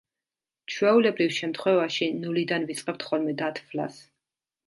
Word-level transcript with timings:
ჩვეულებრივ 0.75 1.35
შემთხვევაში 1.39 2.09
ნულიდან 2.23 2.65
ვიწყებთ 2.71 3.07
ხოლმე 3.11 3.37
დათვლას. 3.43 4.01